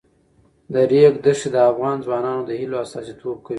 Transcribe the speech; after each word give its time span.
د 0.73 0.75
ریګ 0.91 1.13
دښتې 1.25 1.49
د 1.53 1.57
افغان 1.69 1.97
ځوانانو 2.05 2.41
د 2.45 2.51
هیلو 2.59 2.75
استازیتوب 2.83 3.37
کوي. 3.45 3.49